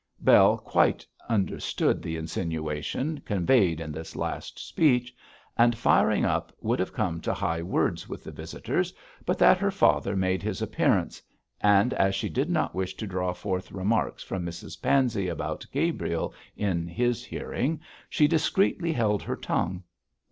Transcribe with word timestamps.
Bell 0.19 0.57
quite 0.57 1.05
understood 1.29 2.01
the 2.01 2.15
insinuation 2.17 3.19
conveyed 3.21 3.79
in 3.79 3.91
this 3.91 4.15
last 4.15 4.57
speech, 4.57 5.13
and, 5.59 5.77
firing 5.77 6.25
up, 6.25 6.51
would 6.59 6.79
have 6.79 6.91
come 6.91 7.21
to 7.21 7.35
high 7.35 7.61
words 7.61 8.09
with 8.09 8.23
the 8.23 8.31
visitors 8.31 8.95
but 9.27 9.37
that 9.37 9.59
her 9.59 9.69
father 9.69 10.15
made 10.15 10.41
his 10.41 10.59
appearance, 10.59 11.21
and, 11.61 11.93
as 11.93 12.15
she 12.15 12.29
did 12.29 12.49
not 12.49 12.73
wish 12.73 12.95
to 12.95 13.05
draw 13.05 13.31
forth 13.31 13.71
remarks 13.71 14.23
from 14.23 14.43
Mrs 14.43 14.81
Pansey 14.81 15.27
about 15.27 15.67
Gabriel 15.71 16.33
in 16.57 16.87
his 16.87 17.23
hearing, 17.23 17.79
she 18.09 18.27
discreetly 18.27 18.91
held 18.93 19.21
her 19.21 19.35
tongue. 19.35 19.83